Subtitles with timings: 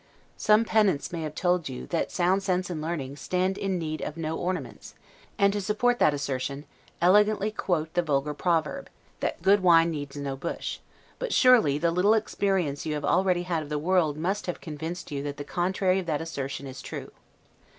[0.35, 4.17] Some pedants may have told you that sound sense and learning stand in, need of
[4.17, 4.95] no ornaments;
[5.37, 6.65] and, to support that assertion,
[7.03, 10.79] elegantly quote the vulgar proverb, that GOOD WINE NEEDS NO BUSH;
[11.19, 15.11] but surely the little experience you have already had of the world must have convinced
[15.11, 17.11] you that the contrary of that assertion is true.